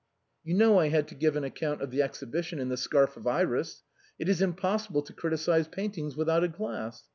"You 0.43 0.55
know 0.55 0.79
I 0.79 0.87
had 0.87 1.07
to 1.09 1.13
give 1.13 1.35
an 1.35 1.43
account 1.43 1.79
of 1.79 1.91
the 1.91 2.01
Exhibition 2.01 2.57
in 2.57 2.69
the 2.69 2.77
* 2.77 2.77
Scarf 2.85 3.17
of 3.17 3.27
Iris.' 3.27 3.83
It 4.17 4.27
is 4.29 4.41
impossible 4.41 5.03
to 5.03 5.13
criticize 5.13 5.67
paintings 5.67 6.17
without 6.17 6.43
a 6.43 6.47
glass. 6.47 7.03